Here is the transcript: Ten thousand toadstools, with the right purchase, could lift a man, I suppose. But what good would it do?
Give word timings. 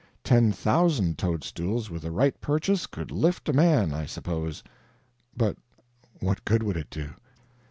Ten 0.23 0.51
thousand 0.51 1.19
toadstools, 1.19 1.91
with 1.91 2.01
the 2.01 2.09
right 2.09 2.41
purchase, 2.41 2.87
could 2.87 3.11
lift 3.11 3.47
a 3.49 3.53
man, 3.53 3.93
I 3.93 4.07
suppose. 4.07 4.63
But 5.37 5.57
what 6.19 6.43
good 6.43 6.63
would 6.63 6.75
it 6.75 6.89
do? 6.89 7.11